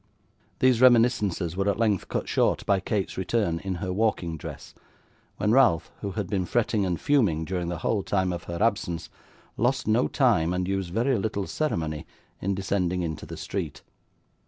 [0.57, 4.73] These reminiscences were at length cut short by Kate's return in her walking dress,
[5.37, 9.11] when Ralph, who had been fretting and fuming during the whole time of her absence,
[9.57, 12.07] lost no time, and used very little ceremony,
[12.41, 13.83] in descending into the street.